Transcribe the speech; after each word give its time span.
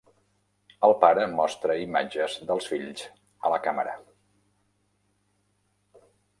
El 0.87 0.93
pare 1.03 1.25
mostra 1.39 1.75
imatges 1.81 2.39
dels 2.49 2.71
fills 2.73 3.05
a 3.05 3.53
la 3.55 3.61
càmera. 3.69 3.95